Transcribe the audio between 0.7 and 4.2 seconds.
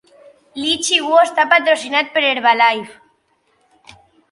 Chi Wo està patrocinat per Herbalife.